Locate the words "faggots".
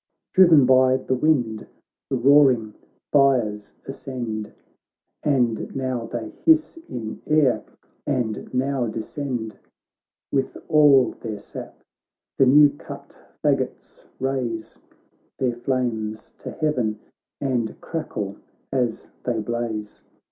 13.45-14.05